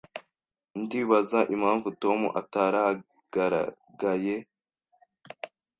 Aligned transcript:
Ndibaza 0.81 1.39
impamvu 1.53 1.87
Tom 2.01 2.19
ataragaragaye. 2.41 4.35